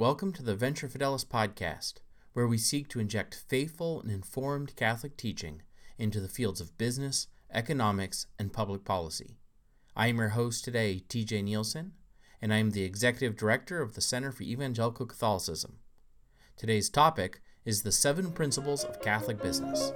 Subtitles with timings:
[0.00, 1.96] Welcome to the Venture Fidelis podcast,
[2.32, 5.60] where we seek to inject faithful and informed Catholic teaching
[5.98, 9.36] into the fields of business, economics, and public policy.
[9.94, 11.92] I am your host today, TJ Nielsen,
[12.40, 15.80] and I am the executive director of the Center for Evangelical Catholicism.
[16.56, 19.92] Today's topic is the seven principles of Catholic business.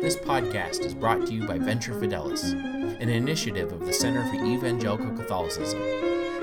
[0.00, 4.42] This podcast is brought to you by Venture Fidelis, an initiative of the Center for
[4.42, 5.78] Evangelical Catholicism.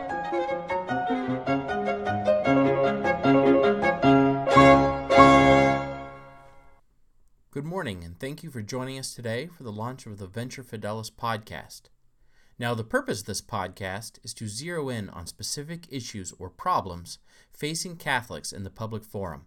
[7.81, 11.11] morning, and thank you for joining us today for the launch of the Venture Fidelis
[11.11, 11.85] podcast.
[12.59, 17.17] Now, the purpose of this podcast is to zero in on specific issues or problems
[17.55, 19.47] facing Catholics in the public forum,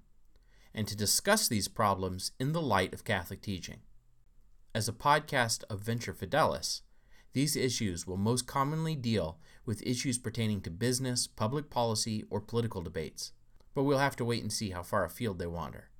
[0.73, 3.81] and to discuss these problems in the light of Catholic teaching.
[4.73, 6.81] As a podcast of Venture Fidelis,
[7.33, 12.81] these issues will most commonly deal with issues pertaining to business, public policy, or political
[12.81, 13.31] debates,
[13.75, 15.91] but we'll have to wait and see how far afield they wander.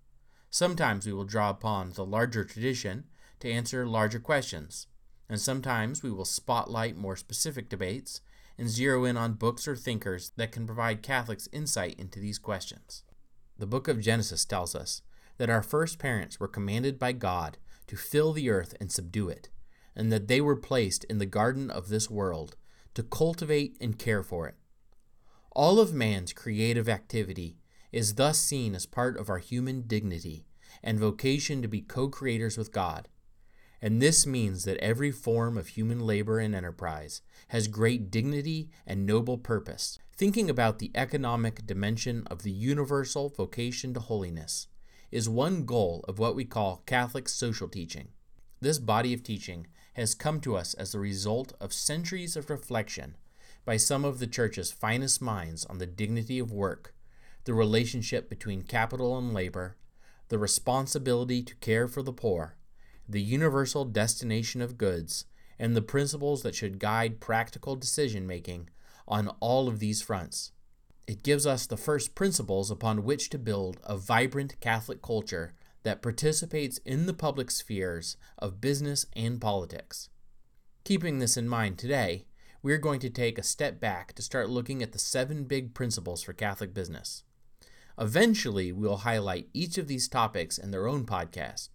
[0.53, 3.05] Sometimes we will draw upon the larger tradition
[3.39, 4.85] to answer larger questions,
[5.27, 8.21] and sometimes we will spotlight more specific debates
[8.55, 13.03] and zero in on books or thinkers that can provide Catholics insight into these questions.
[13.57, 15.01] The book of Genesis tells us
[15.39, 19.49] that our first parents were commanded by God to fill the earth and subdue it,
[19.95, 22.55] and that they were placed in the garden of this world
[22.93, 24.55] to cultivate and care for it.
[25.53, 27.57] All of man's creative activity
[27.93, 30.45] is thus seen as part of our human dignity
[30.83, 33.07] and vocation to be co creators with God.
[33.81, 39.05] And this means that every form of human labor and enterprise has great dignity and
[39.05, 39.99] noble purpose.
[40.15, 44.67] Thinking about the economic dimension of the universal vocation to holiness
[45.11, 48.07] is one goal of what we call Catholic social teaching.
[48.61, 53.17] This body of teaching has come to us as the result of centuries of reflection
[53.65, 56.93] by some of the Church's finest minds on the dignity of work
[57.45, 59.75] the relationship between capital and labor,
[60.29, 62.55] the responsibility to care for the poor,
[63.07, 65.25] the universal destination of goods,
[65.59, 68.69] and the principles that should guide practical decision making
[69.07, 70.51] on all of these fronts.
[71.07, 76.01] It gives us the first principles upon which to build a vibrant Catholic culture that
[76.01, 80.09] participates in the public spheres of business and politics.
[80.85, 82.25] Keeping this in mind today,
[82.61, 85.73] we are going to take a step back to start looking at the seven big
[85.73, 87.23] principles for Catholic business.
[87.99, 91.69] Eventually, we'll highlight each of these topics in their own podcast.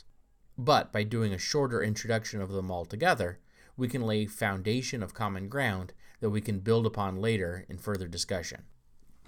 [0.56, 3.38] But by doing a shorter introduction of them all together,
[3.76, 8.08] we can lay foundation of common ground that we can build upon later in further
[8.08, 8.62] discussion.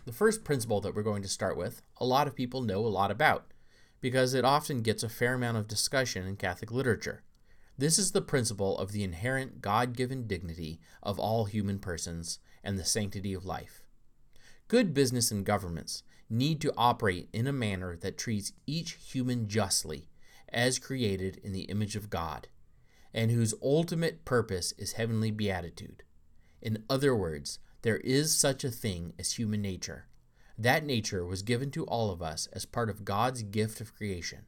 [0.05, 2.89] The first principle that we're going to start with, a lot of people know a
[2.89, 3.53] lot about,
[4.01, 7.23] because it often gets a fair amount of discussion in Catholic literature.
[7.79, 12.77] This is the principle of the inherent God given dignity of all human persons and
[12.77, 13.85] the sanctity of life.
[14.67, 20.09] Good business and governments need to operate in a manner that treats each human justly,
[20.49, 22.49] as created in the image of God,
[23.13, 26.05] and whose ultimate purpose is heavenly beatitude.
[26.63, 30.07] In other words, there is such a thing as human nature.
[30.59, 34.41] That nature was given to all of us as part of God's gift of creation.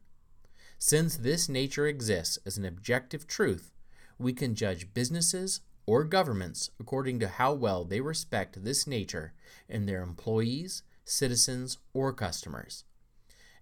[0.78, 3.72] Since this nature exists as an objective truth,
[4.19, 9.32] we can judge businesses or governments according to how well they respect this nature
[9.69, 12.85] in their employees, citizens, or customers.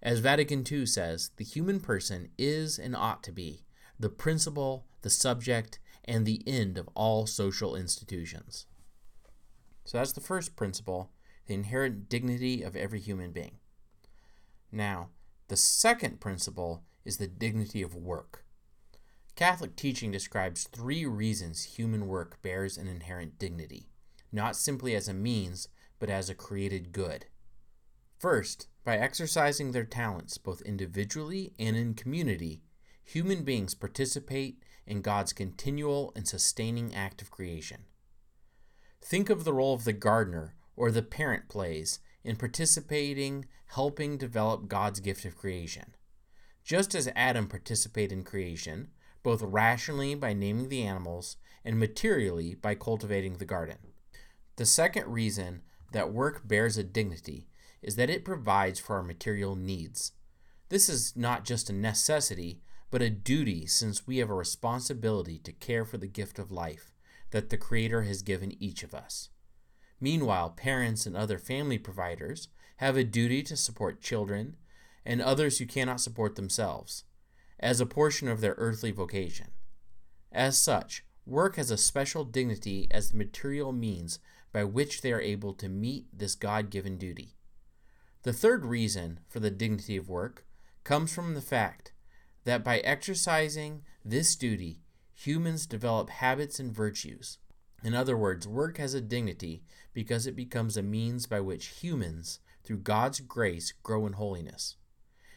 [0.01, 3.63] As Vatican II says, the human person is and ought to be
[3.99, 8.65] the principle, the subject, and the end of all social institutions.
[9.85, 11.11] So that's the first principle
[11.47, 13.57] the inherent dignity of every human being.
[14.71, 15.09] Now,
[15.47, 18.45] the second principle is the dignity of work.
[19.35, 23.89] Catholic teaching describes three reasons human work bears an inherent dignity,
[24.31, 25.67] not simply as a means,
[25.99, 27.25] but as a created good.
[28.21, 32.61] First, by exercising their talents both individually and in community,
[33.03, 37.85] human beings participate in God's continual and sustaining act of creation.
[39.01, 44.67] Think of the role of the gardener or the parent plays in participating, helping develop
[44.67, 45.95] God's gift of creation.
[46.63, 48.89] Just as Adam participated in creation,
[49.23, 53.79] both rationally by naming the animals and materially by cultivating the garden.
[54.57, 57.47] The second reason that work bears a dignity
[57.81, 60.11] is that it provides for our material needs.
[60.69, 65.51] This is not just a necessity, but a duty since we have a responsibility to
[65.51, 66.93] care for the gift of life,
[67.31, 69.29] that the Creator has given each of us.
[69.99, 74.57] Meanwhile, parents and other family providers have a duty to support children
[75.05, 77.03] and others who cannot support themselves,
[77.59, 79.47] as a portion of their earthly vocation.
[80.31, 84.19] As such, work has a special dignity as the material means
[84.51, 87.35] by which they are able to meet this God given duty.
[88.23, 90.45] The third reason for the dignity of work
[90.83, 91.91] comes from the fact
[92.43, 94.81] that by exercising this duty,
[95.15, 97.39] humans develop habits and virtues.
[97.83, 99.63] In other words, work has a dignity
[99.93, 104.75] because it becomes a means by which humans, through God's grace, grow in holiness.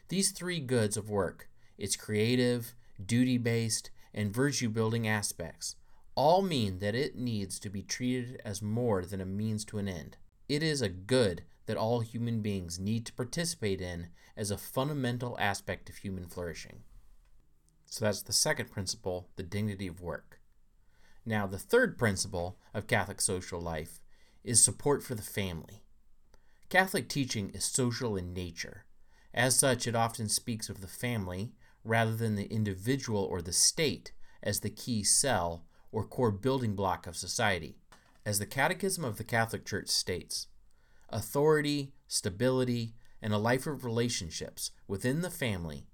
[0.08, 1.48] These three goods of work,
[1.78, 5.76] its creative, duty based, and virtue building aspects,
[6.14, 9.88] all mean that it needs to be treated as more than a means to an
[9.88, 10.18] end.
[10.48, 15.36] It is a good that all human beings need to participate in as a fundamental
[15.38, 16.82] aspect of human flourishing.
[17.86, 20.40] So that's the second principle, the dignity of work.
[21.24, 24.00] Now, the third principle of Catholic social life
[24.42, 25.84] is support for the family.
[26.68, 28.84] Catholic teaching is social in nature.
[29.32, 31.52] As such, it often speaks of the family
[31.82, 34.12] rather than the individual or the state
[34.42, 37.78] as the key cell or core building block of society.
[38.26, 40.48] As the Catechism of the Catholic Church states,
[41.14, 45.86] authority, stability, and a life of relationships within the family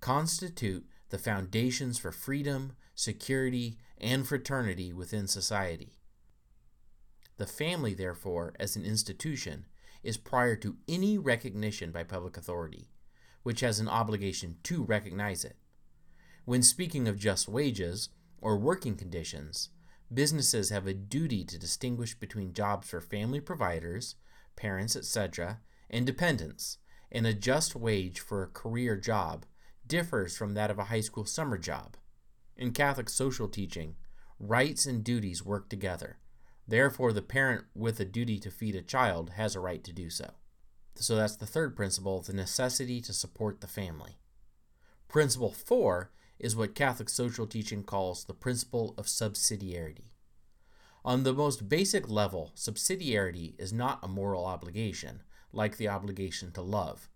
[0.00, 5.92] constitute the foundations for freedom, security, and fraternity within society.
[7.38, 9.66] The family, therefore, as an institution,
[10.02, 12.88] is prior to any recognition by public authority,
[13.42, 15.56] which has an obligation to recognize it.
[16.44, 18.08] When speaking of just wages
[18.40, 19.70] or working conditions,
[20.12, 24.16] businesses have a duty to distinguish between jobs for family providers,
[24.56, 26.78] parents, etc., and dependents,
[27.12, 29.46] and a just wage for a career job
[29.86, 31.96] differs from that of a high school summer job.
[32.56, 33.96] In Catholic social teaching,
[34.40, 36.18] rights and duties work together.
[36.66, 40.10] Therefore, the parent with a duty to feed a child has a right to do
[40.10, 40.32] so.
[40.96, 44.18] So that's the third principle the necessity to support the family.
[45.08, 50.10] Principle four is what Catholic social teaching calls the principle of subsidiarity.
[51.06, 55.22] On the most basic level, subsidiarity is not a moral obligation,
[55.52, 57.08] like the obligation to love.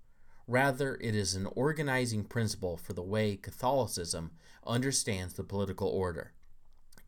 [0.47, 4.31] Rather, it is an organizing principle for the way Catholicism
[4.65, 6.35] understands the political order.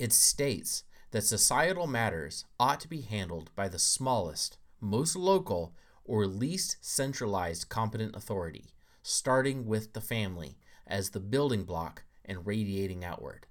[0.00, 0.82] It states
[1.12, 7.69] that societal matters ought to be handled by the smallest, most local, or least centralized
[7.69, 8.75] competent authority,
[9.05, 13.46] starting with the family as the building block and radiating outward.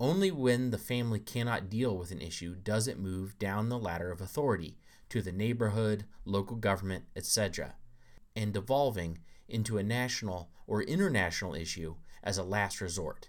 [0.00, 4.10] Only when the family cannot deal with an issue does it move down the ladder
[4.10, 4.78] of authority
[5.10, 7.74] to the neighborhood, local government, etc.,
[8.34, 13.28] and devolving into a national or international issue as a last resort.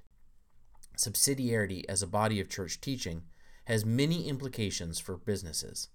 [0.97, 3.23] Subsidiarity as a body of church teaching
[3.65, 5.89] has many implications for businesses.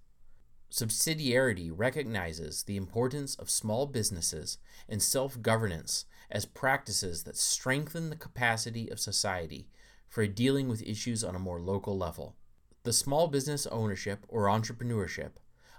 [0.71, 4.59] Subsidiarity recognizes the importance of small businesses
[4.91, 9.69] and self governance as practices that strengthen the capacity of society
[10.09, 12.37] for dealing with issues on a more local level.
[12.85, 15.33] The small business ownership or entrepreneurship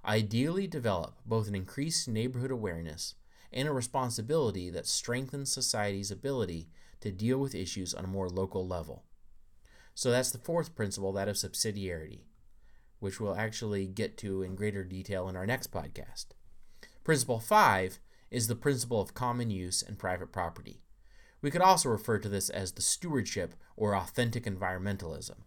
[0.05, 3.15] ideally develop both an increased neighborhood awareness
[3.51, 6.69] and a responsibility that strengthens society's ability
[7.01, 9.03] to deal with issues on a more local level.
[9.95, 12.21] So that's the fourth principle, that of subsidiarity,
[12.99, 16.27] which we'll actually get to in greater detail in our next podcast.
[17.03, 20.81] Principle five is the principle of common use and private property.
[21.41, 25.43] We could also refer to this as the stewardship or authentic environmentalism.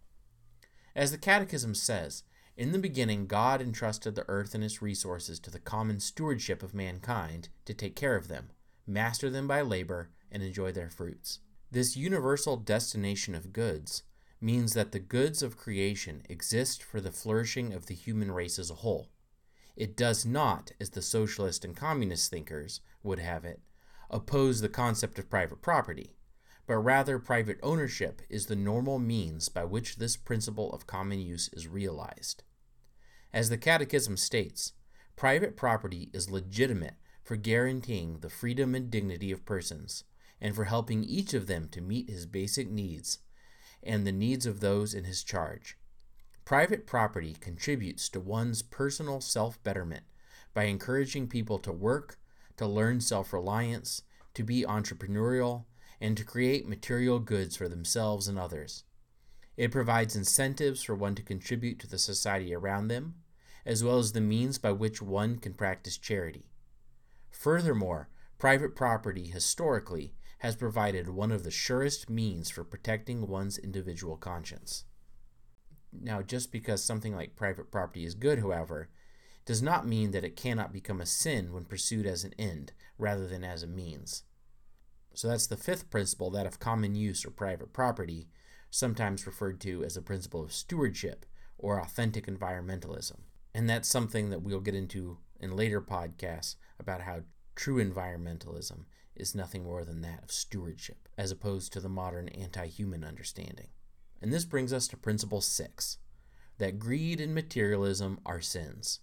[0.94, 2.22] As the Catechism says,
[2.56, 6.74] in the beginning, God entrusted the earth and its resources to the common stewardship of
[6.74, 8.50] mankind to take care of them,
[8.86, 11.40] master them by labor, and enjoy their fruits.
[11.70, 14.02] This universal destination of goods
[14.40, 18.70] means that the goods of creation exist for the flourishing of the human race as
[18.70, 19.08] a whole.
[19.76, 23.60] It does not, as the socialist and communist thinkers would have it,
[24.10, 26.16] oppose the concept of private property,
[26.66, 31.48] but rather private ownership is the normal means by which this principle of common use
[31.52, 32.42] is realized.
[33.32, 34.72] As the Catechism states,
[35.16, 40.04] private property is legitimate for guaranteeing the freedom and dignity of persons,
[40.40, 43.18] and for helping each of them to meet his basic needs
[43.82, 45.76] and the needs of those in his charge.
[46.44, 50.04] Private property contributes to one's personal self betterment
[50.54, 52.18] by encouraging people to work,
[52.60, 54.02] to learn self reliance,
[54.34, 55.64] to be entrepreneurial,
[55.98, 58.84] and to create material goods for themselves and others.
[59.56, 63.14] It provides incentives for one to contribute to the society around them,
[63.64, 66.50] as well as the means by which one can practice charity.
[67.30, 74.18] Furthermore, private property historically has provided one of the surest means for protecting one's individual
[74.18, 74.84] conscience.
[75.98, 78.90] Now, just because something like private property is good, however,
[79.44, 83.26] does not mean that it cannot become a sin when pursued as an end rather
[83.26, 84.24] than as a means.
[85.14, 88.28] So that's the fifth principle, that of common use or private property,
[88.70, 91.26] sometimes referred to as the principle of stewardship
[91.58, 93.20] or authentic environmentalism.
[93.54, 97.22] And that's something that we'll get into in later podcasts about how
[97.56, 98.84] true environmentalism
[99.16, 103.68] is nothing more than that of stewardship, as opposed to the modern anti human understanding.
[104.22, 105.98] And this brings us to principle six
[106.58, 109.00] that greed and materialism are sins.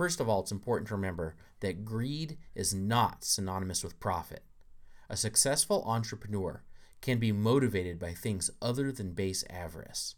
[0.00, 4.42] First of all, it's important to remember that greed is not synonymous with profit.
[5.10, 6.62] A successful entrepreneur
[7.02, 10.14] can be motivated by things other than base avarice,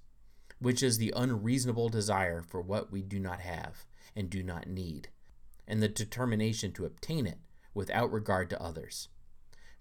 [0.60, 3.84] which is the unreasonable desire for what we do not have
[4.14, 5.08] and do not need,
[5.66, 7.38] and the determination to obtain it
[7.74, 9.08] without regard to others.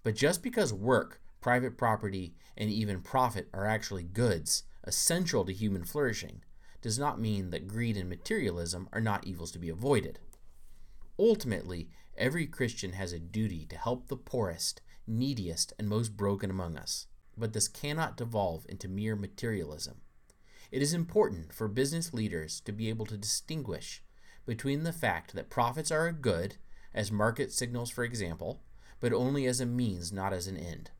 [0.02, 5.84] But just because work, private property, and even profit are actually goods essential to human
[5.84, 6.42] flourishing,
[6.82, 10.18] does not mean that greed and materialism are not evils to be avoided.
[11.18, 16.76] Ultimately, every Christian has a duty to help the poorest, neediest, and most broken among
[16.76, 20.00] us, but this cannot devolve into mere materialism.
[20.70, 24.02] It is important for business leaders to be able to distinguish
[24.44, 26.56] between the fact that profits are a good,
[26.94, 28.62] as market signals, for example,
[28.98, 30.90] but only as a means, not as an end.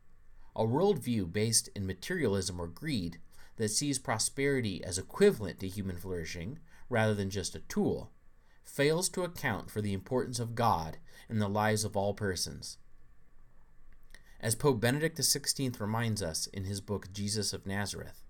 [0.55, 3.19] A worldview based in materialism or greed
[3.57, 8.11] that sees prosperity as equivalent to human flourishing rather than just a tool
[8.65, 12.79] fails to account for the importance of God in the lives of all persons.
[14.41, 18.25] As Pope Benedict XVI reminds us in his book Jesus of Nazareth,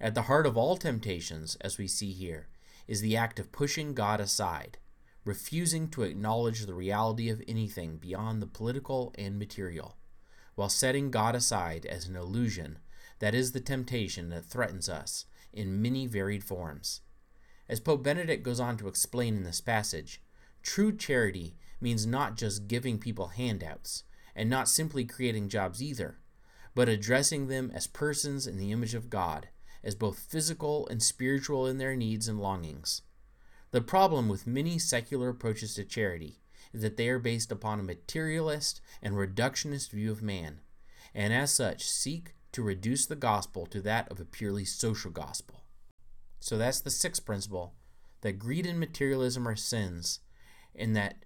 [0.00, 2.48] at the heart of all temptations, as we see here,
[2.86, 4.78] is the act of pushing God aside,
[5.24, 9.96] refusing to acknowledge the reality of anything beyond the political and material,
[10.54, 12.78] while setting God aside as an illusion
[13.18, 17.00] that is the temptation that threatens us in many varied forms.
[17.68, 20.22] As Pope Benedict goes on to explain in this passage,
[20.62, 24.04] true charity means not just giving people handouts,
[24.34, 26.18] and not simply creating jobs either,
[26.74, 29.48] but addressing them as persons in the image of God,
[29.82, 33.02] as both physical and spiritual in their needs and longings.
[33.70, 36.38] The problem with many secular approaches to charity
[36.72, 40.60] is that they are based upon a materialist and reductionist view of man,
[41.14, 45.62] and as such seek to reduce the gospel to that of a purely social gospel.
[46.40, 47.74] So that's the sixth principle
[48.22, 50.20] that greed and materialism are sins,
[50.74, 51.16] and that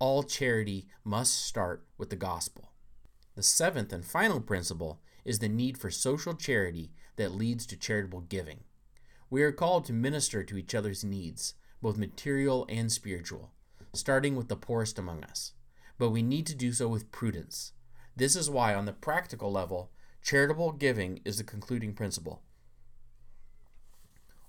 [0.00, 2.72] all charity must start with the gospel.
[3.36, 8.22] The seventh and final principle is the need for social charity that leads to charitable
[8.22, 8.64] giving.
[9.30, 13.52] We are called to minister to each other's needs, both material and spiritual,
[13.92, 15.52] starting with the poorest among us.
[15.96, 17.70] But we need to do so with prudence.
[18.16, 19.92] This is why, on the practical level,
[20.22, 22.42] charitable giving is the concluding principle.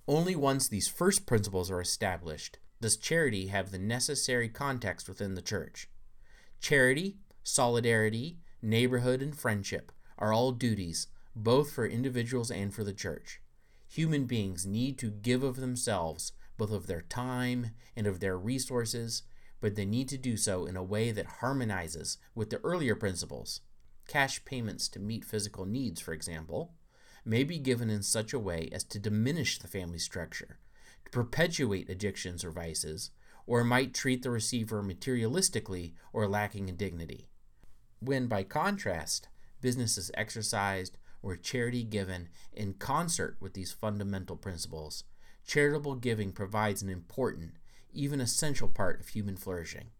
[0.07, 5.41] Only once these first principles are established does charity have the necessary context within the
[5.41, 5.89] church.
[6.59, 13.41] Charity, solidarity, neighborhood, and friendship are all duties, both for individuals and for the church.
[13.87, 19.23] Human beings need to give of themselves both of their time and of their resources,
[19.61, 23.61] but they need to do so in a way that harmonizes with the earlier principles.
[24.07, 26.73] Cash payments to meet physical needs, for example,
[27.25, 30.59] may be given in such a way as to diminish the family structure,
[31.05, 33.11] to perpetuate addictions or vices,
[33.45, 37.29] or might treat the receiver materialistically or lacking in dignity.
[37.99, 39.29] When, by contrast,
[39.61, 45.05] business is exercised or charity given in concert with these fundamental principles,
[45.45, 47.53] charitable giving provides an important,
[47.93, 49.91] even essential part of human flourishing.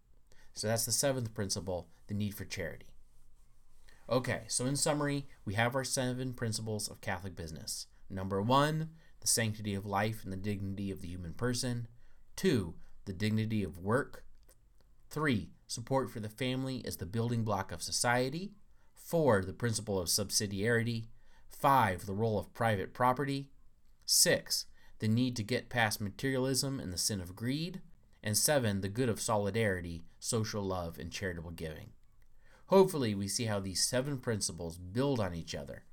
[0.52, 2.93] So that's the seventh principle the need for charity.
[4.08, 7.86] Okay, so in summary, we have our seven principles of Catholic business.
[8.10, 11.88] Number one, the sanctity of life and the dignity of the human person.
[12.36, 12.74] Two,
[13.06, 14.24] the dignity of work.
[15.08, 18.52] Three, support for the family as the building block of society.
[18.94, 21.06] Four, the principle of subsidiarity.
[21.48, 23.48] Five, the role of private property.
[24.04, 24.66] Six,
[24.98, 27.80] the need to get past materialism and the sin of greed,
[28.22, 31.93] and seven, the good of solidarity, social love, and charitable giving.
[32.74, 35.84] Hopefully, we see how these seven principles build on each other.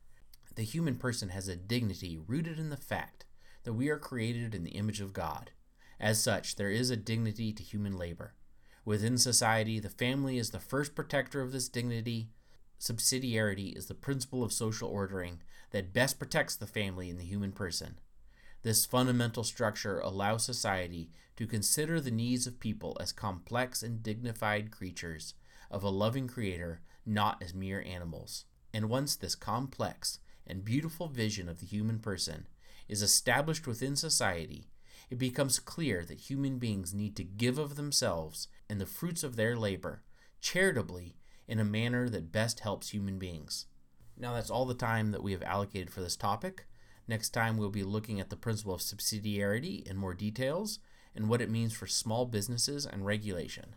[0.56, 3.24] The human person has a dignity rooted in the fact
[3.66, 5.52] that we are created in the image of God.
[6.00, 8.34] As such, there is a dignity to human labor.
[8.84, 12.32] Within society, the family is the first protector of this dignity.
[12.80, 17.52] Subsidiarity is the principle of social ordering that best protects the family and the human
[17.52, 18.00] person.
[18.64, 24.72] This fundamental structure allows society to consider the needs of people as complex and dignified
[24.72, 25.36] creatures
[25.72, 28.46] of a loving Creator, not as mere animals.
[28.74, 32.48] And once this complex and beautiful vision of the human person
[32.88, 34.68] is established within society,
[35.10, 39.36] it becomes clear that human beings need to give of themselves and the fruits of
[39.36, 40.04] their labor
[40.42, 41.16] charitably
[41.48, 43.66] in a manner that best helps human beings.
[44.18, 46.66] Now, that's all the time that we have allocated for this topic.
[47.08, 50.80] Next time, we'll be looking at the principle of subsidiarity in more details
[51.16, 53.76] and what it means for small businesses and regulation.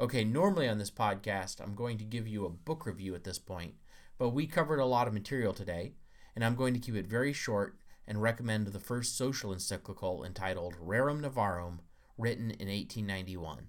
[0.00, 3.38] Okay, normally on this podcast, I'm going to give you a book review at this
[3.38, 3.74] point,
[4.16, 5.92] but we covered a lot of material today,
[6.34, 7.76] and I'm going to keep it very short
[8.06, 11.80] and recommend the first social encyclical entitled Rerum Novarum,
[12.16, 13.68] written in 1891.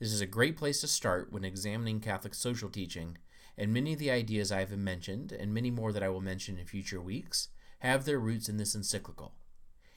[0.00, 3.18] This is a great place to start when examining Catholic social teaching,
[3.56, 6.58] and many of the ideas I have mentioned, and many more that I will mention
[6.58, 7.46] in future weeks,
[7.78, 9.34] have their roots in this encyclical.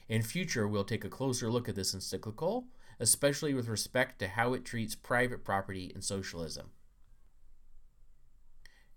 [0.08, 2.68] In future, we'll take a closer look at this encyclical,
[3.00, 6.70] especially with respect to how it treats private property and socialism.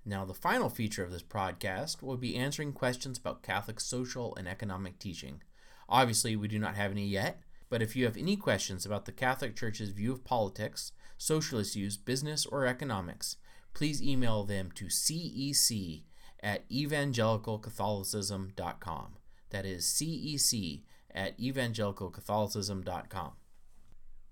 [0.06, 4.48] Now, the final feature of this podcast will be answering questions about Catholic social and
[4.48, 5.42] economic teaching.
[5.90, 9.12] Obviously, we do not have any yet, but if you have any questions about the
[9.12, 13.36] Catholic Church's view of politics, social issues, business, or economics,
[13.74, 16.04] please email them to cec
[16.42, 19.18] at evangelicalcatholicism.com.
[19.50, 23.32] That is cec at evangelicalcatholicism.com.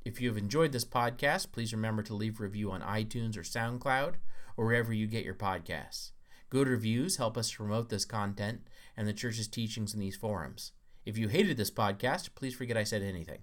[0.05, 3.41] If you have enjoyed this podcast, please remember to leave a review on iTunes or
[3.41, 4.13] SoundCloud
[4.55, 6.12] or wherever you get your podcasts.
[6.51, 10.74] Good reviews help us promote this content and the church's teachings in these forums.
[11.07, 13.39] If you hated this podcast, please forget I said anything.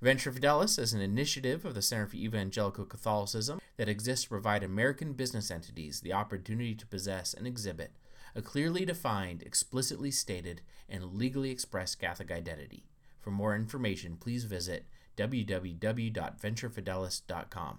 [0.00, 4.62] Venture Fidelis is an initiative of the Center for Evangelical Catholicism that exists to provide
[4.62, 7.90] American business entities the opportunity to possess and exhibit
[8.36, 12.86] a clearly defined, explicitly stated, and legally expressed Catholic identity.
[13.20, 17.78] For more information, please visit www.venturefidelis.com.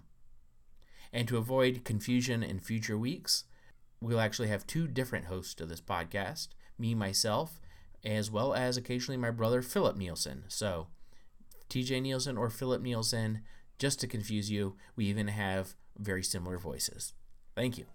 [1.12, 3.44] And to avoid confusion in future weeks,
[4.02, 6.48] we'll actually have two different hosts to this podcast
[6.80, 7.62] me, myself,
[8.04, 10.46] as well as occasionally my brother Philip Nielsen.
[10.48, 10.88] So,
[11.70, 13.42] TJ Nielsen or Philip Nielsen,
[13.78, 17.14] just to confuse you, we even have very similar voices.
[17.56, 17.86] Thank you.